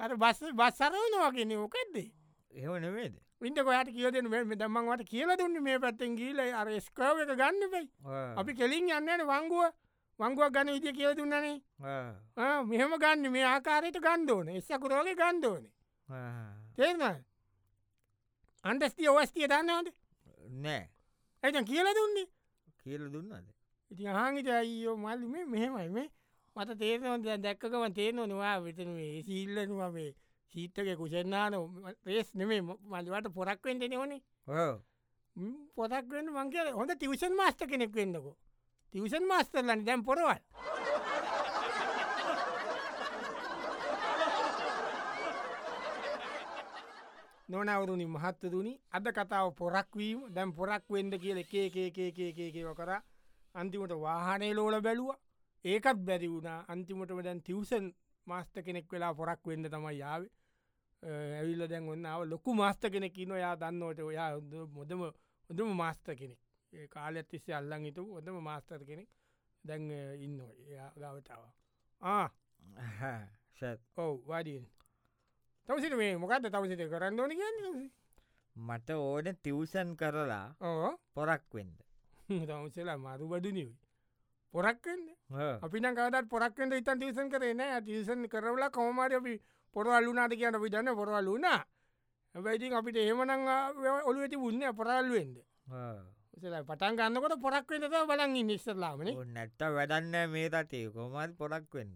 අර 0.00 0.16
බස් 0.16 0.42
බස් 0.54 0.76
සරවනවා 0.78 1.30
කියන්නේ 1.32 1.58
ඕකක්දේ 1.58 2.10
ඒව 2.50 2.74
නෙවේද 2.80 3.14
ඉට 3.42 3.58
කොයට 3.62 3.90
කියදන 3.92 4.28
මේ 4.28 4.44
දම්මන්වට 4.44 5.08
කියල 5.10 5.30
දුන්න 5.38 5.62
මේ 5.62 5.78
පැත්තෙන් 5.78 6.16
ගීල 6.16 6.40
අර 6.40 6.68
ස්කව 6.80 7.24
එක 7.24 7.32
ගන්න 7.40 7.70
පයි 7.72 7.88
අපි 8.36 8.54
කෙලින් 8.54 8.90
යන්නන 8.90 9.26
වංගුව. 9.30 9.72
වංගුවක් 10.20 10.52
ගන්න 10.52 10.76
ඉතිය 10.78 10.92
කියල 10.98 11.14
දුන්නනේ 11.16 11.60
මෙහෙම 12.64 12.92
ගන්න 13.02 13.32
මේ 13.32 13.44
ආකාරයට 13.44 13.98
ගන්දෝන 14.06 14.48
එස්සකුරෝග 14.48 15.10
ගන්දෝන 15.22 15.64
තේරන 16.76 17.02
අන්ටස්තිය 18.64 19.08
ඔවස්තිය 19.08 19.48
දන්නවද? 19.48 19.92
නෑ. 20.64 20.88
ඇත 21.42 21.56
කියල 21.66 21.88
දුන්නේ. 21.98 22.26
කියල 22.82 23.04
දුන්නද? 23.12 23.48
ඉති 23.90 24.04
හාගිට 24.04 24.48
අයියෝ 24.48 24.96
මල්ලි 24.96 25.26
මෙහෙමයි. 25.46 25.88
මේ 25.88 26.08
මට 26.56 26.78
තේරන 26.78 27.24
දැක්කකම 27.42 27.84
තේරන 27.92 28.22
නවා 28.24 28.56
විතන 28.60 28.92
සීල්ලනවා 29.22 29.90
මේ 29.90 30.10
සීත්තක 30.54 30.88
කුසෙන්න්නාන 30.96 31.54
රේස් 32.04 32.34
නෙමේ 32.34 32.60
මලිවට 32.62 33.32
පොරක් 33.34 33.64
වෙන්ට 33.64 33.84
නෙවනේ 33.86 34.20
පොතක් 35.76 36.06
වන්න 36.08 36.30
මංගේ 36.32 36.70
හොඳ 36.72 36.92
තිවසන් 36.96 37.34
මාස්ට 37.34 37.66
කෙනෙක් 37.66 37.92
වෙන්නකෝ 37.94 38.36
තිවසන් 38.94 39.26
මාස්ටර්ලන්න 39.26 39.84
දැම් 39.84 40.04
පොරවල් 40.04 40.40
නොනවරුණි 47.48 48.06
මහත්තදුනි 48.08 48.72
අද 48.92 49.12
කතාව 49.12 49.52
පොරක්වීම 49.54 50.24
දැම් 50.30 50.50
පොරක් 50.52 50.84
වෙන්ඩ 50.88 51.18
කියල 51.18 51.38
එකේකේකේකේකව 51.38 52.72
කර 52.74 52.92
අන්තිමට 53.54 53.92
වාහනේ 53.98 54.54
ලෝල 54.54 54.80
බැලුව 54.80 55.14
ඒකත් 55.66 56.00
බැරි 56.00 56.28
වුණා. 56.28 56.58
අන්තිමටම 56.68 57.20
දැන් 57.22 57.40
තිවසන් 57.42 57.86
මාස්ත 58.26 58.54
කෙනෙක් 58.64 58.92
වෙලා 58.92 59.12
පොරක් 59.14 59.42
වෙන්න 59.44 59.66
තමයි 59.66 59.94
යාව 59.98 60.22
ඇවිල්ල 61.02 61.62
දැන් 61.68 61.88
ඔන්නාව 61.88 62.20
ලොකු 62.24 62.54
මාස්ත 62.54 62.82
කෙනෙක් 62.92 63.16
න 63.20 63.32
යා 63.36 63.54
දන්නවට 63.56 64.00
ඔයා 64.02 64.30
මොදම 64.74 65.02
හොඳම 65.50 65.70
මාස්ත 65.74 66.06
කෙනෙක්. 66.12 66.40
ඒ 66.72 66.86
කාල 66.88 67.14
ඇතිස්සේ 67.16 67.54
අල්ලං 67.54 67.84
හිතු 67.84 68.02
හොඳම 68.08 68.38
මාස්තර 68.42 68.80
කෙනෙක් 68.84 69.08
දැන් 69.64 69.90
ඉන්න 70.20 70.40
ගවතාව 70.96 71.44
ආ. 72.02 72.28
ඔව් 73.96 74.14
වාඩියෙන්. 74.26 74.66
තවසිට 75.68 75.94
මේ 75.96 76.12
මොකක්ද 76.16 76.44
තවසිට 76.48 76.82
කරන්න 76.90 77.20
ඕන 77.20 77.32
කියන්න 77.32 77.90
මට 78.56 78.90
ඕන 78.98 79.26
තිවසන් 79.42 79.90
කරලා 79.96 80.46
ඕ 80.62 80.90
පොරක් 81.14 81.54
වෙන්ද 81.54 81.78
තවසලා 82.28 82.98
මරු 82.98 83.28
බඩුනිවයි 83.28 83.76
පොරක්වෙන්න 84.54 85.02
අපි 85.30 85.80
නකටත් 85.80 86.28
පොරක්වෙන්ට 86.28 86.74
ඉතන් 86.74 86.98
තිවසන් 86.98 87.28
කරන 87.28 87.62
තිසන් 87.84 88.28
කරවලා 88.28 88.70
කොමට 88.70 89.12
අපි 89.12 89.40
පොරල්ලුනාට 89.76 90.32
කියන්න 90.32 90.54
අපි 90.54 90.70
දන්න 90.70 90.94
පොරවල් 90.94 91.26
වුණා. 91.26 91.60
ඇබයිති 92.34 92.72
අපිට 92.72 92.96
ඒමනං 92.96 93.48
ඔලු 94.04 94.20
ඇති 94.20 94.36
උන්න 94.38 94.62
පොරල්ලුවෙන්ද 94.72 95.36
පටන් 96.36 96.96
ගන්නකොට 96.96 97.40
පොරක්වෙන්ට 97.40 97.96
බලන් 98.04 98.36
ඉනිස්සරලාමන 98.36 99.10
නැත්ත 99.28 99.60
වැඩන්න 99.70 100.14
මේ 100.28 100.48
රටේ 100.48 100.90
කොමත් 100.90 101.36
පොරක් 101.36 101.74
වෙන්න. 101.74 101.92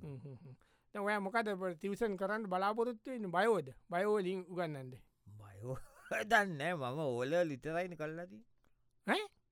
ඔය 0.95 1.19
මොකද 1.21 1.51
තිවසන් 1.79 2.17
කරන්න 2.17 2.49
බලාපොරොත්තුවෙන් 2.49 3.31
බයෝද 3.31 3.71
බයෝලින් 3.89 4.45
උගන්නන්ද 4.47 4.99
බයෝ. 5.27 5.79
දන්න 6.31 6.63
මම 6.73 6.99
ඕල 7.01 7.33
ලිතරයින 7.45 7.97
කල්ලදී 7.97 8.43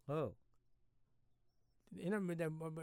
හෝ 0.09 0.29
එන 1.93 2.15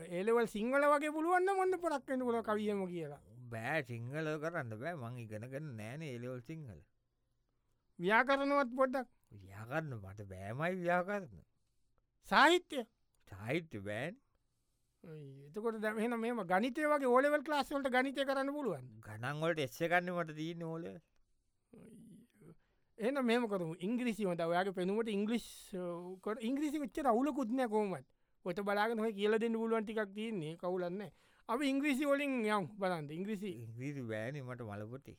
ඒලවල් 0.10 0.48
සිංහල 0.48 0.84
වගේ 0.86 1.12
පුළුවන්න 1.12 1.56
මොන්න 1.56 1.80
පොරක්වෙන්න 1.80 2.22
පුල 2.22 2.42
කවියම 2.42 2.84
කියලා. 2.88 3.22
බෑ 3.48 3.84
සිංහල 3.84 4.28
කරන්න 4.40 4.76
බෑ 4.76 4.96
මං 4.96 5.18
ඉගෙනගන්න 5.20 5.72
නෑන 5.78 6.02
එලවල් 6.04 6.42
සිංහල. 6.42 6.80
ව්‍යාකරනවත් 8.00 8.76
පොඩ්ඩක්. 8.76 9.08
යාකරන්න 9.46 9.96
මට 9.96 10.28
බෑමයි 10.28 10.76
ව්‍යාකරන්න 10.82 11.42
සාහිත්‍යය 12.28 12.86
සාහිත්‍ය 13.28 13.80
බෑන්. 13.82 14.16
එතකොට 15.48 15.80
දැහෙන 15.80 16.16
මෙම 16.18 16.40
ගනිතය 16.46 16.86
වගේ 16.86 17.10
ඕලෙවල් 17.10 17.44
ලාස්වලට 17.48 17.90
ගනිතය 17.92 18.24
කරන්න 18.24 18.50
පුළුවන් 18.54 18.88
ගනන්වලට 19.02 19.62
එස්සකන්න 19.62 20.10
මට 20.14 20.36
දී 20.36 20.56
නෝල 20.56 20.88
එන 22.98 23.22
මෙම 23.24 23.48
කරු 23.48 23.68
ඉංග්‍රිසි 23.80 24.26
මට 24.26 24.42
ඔයාගේ 24.44 24.74
පෙනුවට 24.74 25.10
ඉංගලිස් 25.10 25.48
ඉංග්‍රිසි 26.42 26.80
වෙච්ච 26.80 27.00
අවුලකුත්නය 27.06 27.68
කෝමත් 27.68 28.06
ඔට 28.46 28.60
බලාගෙන 28.62 29.00
හො 29.00 29.12
කියල 29.12 29.38
දෙන්න 29.40 29.56
පුළුවන් 29.56 29.86
ටිකක් 29.86 30.12
තියන්නේ. 30.14 30.58
කවුලන්න 30.58 31.06
අප 31.50 31.62
ඉංග්‍රිසි 31.64 32.06
වලින් 32.06 32.34
යම් 32.48 32.68
බලන්ද 32.80 33.10
ඉංග්‍රිසි 33.12 33.52
ඉංග්‍රීසි 33.62 34.04
බෑන 34.04 34.42
මට 34.42 34.62
මලපොටේ? 34.64 35.18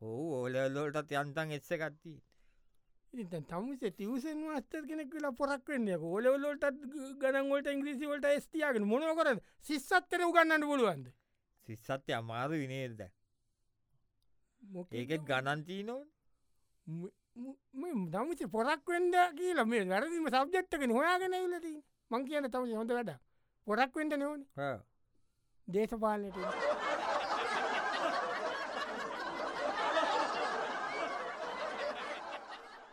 ඕ 0.00 0.24
ඕලලෝටත් 0.38 1.14
යන්තන් 1.16 1.54
එස්ස 1.56 1.70
කත්තිී 1.74 2.20
තමුසේ 3.44 3.90
තිවසන් 3.92 4.42
වස්තර 4.46 4.84
කෙනෙක් 4.86 5.14
වෙලා 5.14 5.32
පොරක් 5.32 5.68
වෙන්න 5.68 5.88
ඕලවලෝටත් 5.90 6.66
ගනන්වලට 7.22 7.70
ඉංග්‍රීසි 7.72 8.06
වලට 8.06 8.42
ස්තියාගෙන 8.44 8.86
මොනව 8.86 9.14
කර 9.20 9.30
සිස්සත්තර 9.60 10.26
උගන්නන්න 10.26 10.68
පුළුවන්ද? 10.70 11.06
සිස්සත්ය 11.66 12.12
අමාරු 12.14 12.60
විනේද 12.64 13.00
ඒකෙත් 14.92 15.22
ගණන්තිී 15.24 15.82
නො 17.38 17.54
දමච 18.12 18.50
පොරක් 18.50 18.82
වෙන්ඩ 18.86 19.14
කියලා 19.38 19.64
මේ 19.64 19.84
වැරදිම 19.90 20.28
සබ්ජෙක්්ටක 20.28 20.82
හොයාගෙන 20.90 21.34
ඉලති 21.36 21.72
මං 22.10 22.24
කියන 22.28 22.50
තම 22.52 22.64
හොඳ 22.78 22.90
වැඩ 22.90 23.12
පොරක් 23.66 23.92
වෙන්ඩ 23.94 24.16
නොවන. 24.16 24.40
දේශපාලනයට 25.68 26.36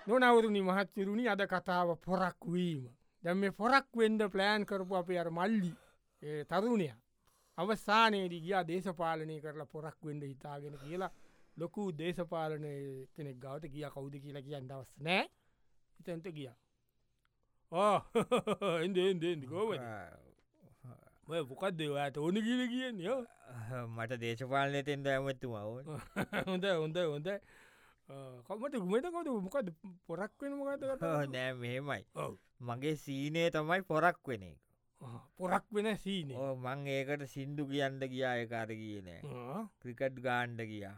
නොනවරුණි 0.08 0.62
මහත්තිරුණි 0.62 1.28
අද 1.28 1.42
කතාව 1.48 1.96
පොරක් 2.08 2.40
වීම. 2.54 2.84
දැම් 3.24 3.38
මේ 3.40 3.52
පොරක් 3.52 3.88
වෙන්ඩ 3.96 4.22
ප්ලෑන් 4.34 4.66
කරපු 4.66 4.96
අප 4.96 5.10
අර 5.22 5.30
මල්ලි 5.32 5.74
තරුණය 6.50 6.90
අවසානයේදී 7.58 8.44
ගියා 8.46 8.68
දේශපාලනය 8.68 9.36
කරලා 9.42 9.72
පොරක් 9.74 9.98
වෙන්ඩ 10.04 10.24
හිතාගෙන 10.24 10.78
කියලා 10.84 11.12
ලොකු 11.58 11.91
දේශපාලනය 11.94 12.74
කෙනෙක් 13.15 13.38
ගවට 13.39 13.72
කිය 13.72 13.88
කවුද 13.89 14.15
කියලා 14.18 14.46
කියන්න 14.48 14.68
දවස් 14.68 14.91
නෑ. 15.00 15.26
හිතන්ට 15.98 16.28
ගිය. 16.32 16.50
කෝව 19.46 19.72
පොකක්ද 21.50 21.80
ඔයාට 21.84 22.18
ඕන 22.18 22.38
කියල 22.38 22.62
කියන්න 22.70 23.00
මට 23.96 24.20
දේශපාලනයට 24.20 24.89
එන්ද 24.89 25.08
ඇමත්තුම 25.08 25.56
හොඳ 26.50 26.65
හොඳ 26.74 26.98
හොඳ 27.06 27.30
කමට 28.48 28.76
ගුමතකොට 28.84 29.28
මොකද 29.41 29.72
පොරක් 30.08 30.34
වෙන 30.41 30.54
මොකද 30.60 30.86
නෑ 31.36 31.54
මෙහෙමයි. 31.56 32.04
මගේ 32.62 32.96
සීනය 32.98 33.50
තමයි 33.52 33.82
පොරක් 33.84 34.20
වෙන 34.28 34.44
එක 34.44 34.60
පොරක් 35.38 35.65
වෙන 35.76 35.88
සීනේ. 36.04 36.38
මං 36.63 36.88
ඒකට 36.96 37.24
සින්දු 37.34 37.65
කියන්න 37.72 38.00
ගියා 38.13 38.34
එකකාර 38.44 38.72
කියනෑ 38.82 39.22
ක්‍රිකට් 39.82 40.20
ගාන්ඩ 40.26 40.62
ගියා. 40.72 40.96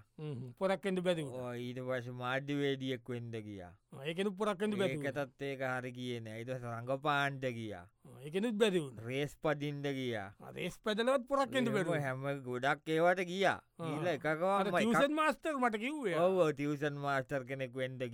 පොරක්කෙන්ට 0.59 1.01
බැති 1.07 1.25
ඊට 1.65 1.81
පස 1.89 2.09
මාධ්‍යවේදියෙක් 2.21 3.11
වෙන්ඩ 3.13 3.37
ගියා. 3.47 3.71
ඒකනු 4.05 4.33
පොරක්කෙන්ට 4.41 4.77
බැති 4.81 4.99
ඒකතත් 5.11 5.45
ඒක 5.49 5.65
හරි 5.71 5.91
කියන 5.97 6.31
ඇයිද 6.33 6.53
රඟපාන්ට 6.55 7.49
ගියා. 7.57 7.83
ඒකනුත් 8.23 8.57
බැතිවුණ 8.63 9.03
රේස් 9.09 9.35
පදින්ට 9.43 9.91
ගියා. 9.99 10.29
රේස් 10.55 10.79
පැදලවත් 10.87 11.27
පොරක්කෙන්ට 11.33 11.73
ඒම 11.73 11.91
බැ 11.91 12.01
හැම 12.07 12.25
ගොඩක් 12.47 12.95
ඒවට 12.97 13.25
ගියා. 13.33 13.59
ඊල 13.91 14.07
එකකවා 14.15 14.63
මාස්ටර් 15.21 15.55
මට 15.61 15.83
කිව්වේ. 15.85 16.17
ඔව 16.25 16.41
ටියසන් 16.53 17.05
මාස්ටර් 17.07 17.47
කෙනෙක් 17.51 17.73
වෙන්ඩ 17.83 18.09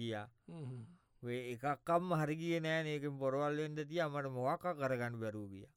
වේ 1.24 1.42
එකක්කම් 1.54 2.10
හරි 2.20 2.36
කිය 2.40 2.58
නෑ 2.64 2.84
ඒකෙන් 2.94 3.16
පොරවල්ලෙන්ට 3.20 3.80
තිය 3.90 4.02
මට 4.06 4.32
මොහක 4.38 4.66
කරගන්න 4.80 5.16
බැරූ 5.22 5.46
ගිය 5.52 5.68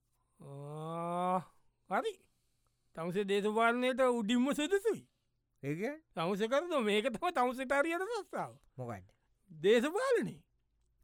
හරි. 1.91 2.13
තමසේ 2.97 3.25
දේශපාලනයට 3.25 4.01
උඩින්ම 4.13 4.47
සුදුසුයි. 4.53 5.03
ඒක? 5.63 5.83
තමස 6.15 6.43
කරද 6.47 6.73
මේක 6.83 7.07
තම 7.09 7.29
තවසටාරියට 7.31 8.07
සස්සාාව 8.13 8.55
මොකන්ට 8.77 9.09
දේශපාලනේ. 9.51 10.41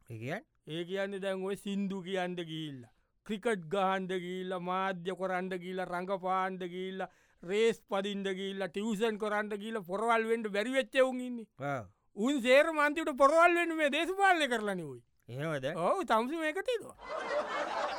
ඒකන් 0.09 0.43
ඒ 0.67 0.83
කියන්න 0.85 1.19
දැන් 1.21 1.43
ඔය 1.43 1.55
සින්දු 1.57 2.01
කියන්ට 2.01 2.43
ගිල්ල 2.45 2.79
ක්‍රිකට් 3.25 3.65
ගහන්ඩ 3.69 4.13
ගිල්ල 4.19 4.59
මාධ්‍ය 4.61 5.15
කොරන්ඩ 5.15 5.53
කියීල 5.55 5.81
රඟපාන්ඩ 5.85 6.63
ගිල්ල 6.67 7.07
රේස් 7.43 7.81
පදින්ට 7.85 8.29
ගිල්ල 8.33 8.67
ටියවසන් 8.67 9.17
කොරන්ට 9.17 9.53
කියීල 9.55 9.81
පොරවල්වෙන්ට 9.83 10.47
බැරිවෙච්චවුන් 10.49 11.21
ඉන්නේ. 11.21 11.79
උන් 12.17 12.41
සේර 12.41 12.71
මන්තිට 12.71 13.17
පොරවල්වෙන් 13.17 13.75
මේ 13.75 13.89
දේශපාලය 13.89 14.47
කරලනවයි 14.47 15.01
එහෙමද? 15.29 15.65
ඔවු 15.77 16.05
තමසි 16.05 16.35
මේකටවා 16.37 17.92